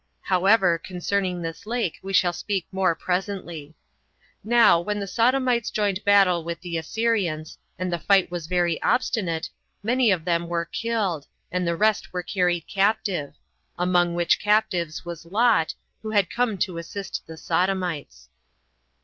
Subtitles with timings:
[0.23, 3.75] However, concerning this lake we shall speak more presently.
[4.43, 9.51] Now when the Sodomites joined battle with the Assyrians, and the fight was very obstinate,
[9.83, 13.35] many of them were killed, and the rest were carried captive;
[13.77, 18.29] among which captives was Lot, who had come to assist the Sodomites.